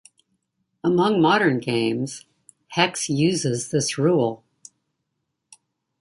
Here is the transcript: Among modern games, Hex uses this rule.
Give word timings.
Among 0.83 1.21
modern 1.21 1.59
games, 1.59 2.25
Hex 2.69 3.07
uses 3.07 3.69
this 3.69 3.99
rule. 3.99 4.43